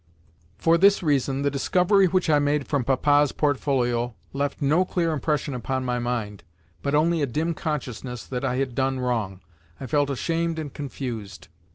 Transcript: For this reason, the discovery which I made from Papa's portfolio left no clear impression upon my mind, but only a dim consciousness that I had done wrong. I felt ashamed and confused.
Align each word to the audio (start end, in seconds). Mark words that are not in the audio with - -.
For 0.57 0.79
this 0.79 1.03
reason, 1.03 1.43
the 1.43 1.51
discovery 1.51 2.07
which 2.07 2.27
I 2.27 2.39
made 2.39 2.67
from 2.67 2.83
Papa's 2.83 3.31
portfolio 3.31 4.15
left 4.33 4.59
no 4.59 4.83
clear 4.83 5.13
impression 5.13 5.53
upon 5.53 5.85
my 5.85 5.99
mind, 5.99 6.43
but 6.81 6.95
only 6.95 7.21
a 7.21 7.27
dim 7.27 7.53
consciousness 7.53 8.25
that 8.25 8.43
I 8.43 8.55
had 8.55 8.73
done 8.73 8.99
wrong. 8.99 9.41
I 9.79 9.85
felt 9.85 10.09
ashamed 10.09 10.57
and 10.57 10.73
confused. 10.73 11.49